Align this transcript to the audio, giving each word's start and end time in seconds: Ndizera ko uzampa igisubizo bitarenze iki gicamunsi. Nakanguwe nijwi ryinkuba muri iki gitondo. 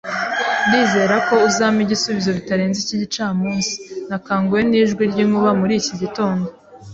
Ndizera 0.67 1.15
ko 1.27 1.33
uzampa 1.47 1.79
igisubizo 1.85 2.29
bitarenze 2.37 2.77
iki 2.81 2.95
gicamunsi. 3.03 3.73
Nakanguwe 4.09 4.59
nijwi 4.69 5.03
ryinkuba 5.11 5.51
muri 5.59 5.73
iki 5.81 5.93
gitondo. 6.01 6.47